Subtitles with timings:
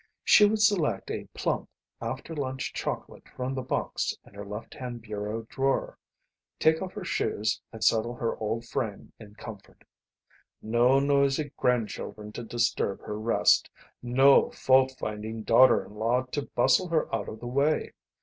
[0.23, 1.69] She would select a plump,
[2.01, 5.95] after lunch chocolate from the box in her left hand bureau drawer,
[6.57, 9.83] take off her shoes, and settle her old frame in comfort.
[10.59, 13.69] No noisy grandchildren to disturb her rest.
[14.01, 17.93] No fault finding daughter in law to bustle her out of the way.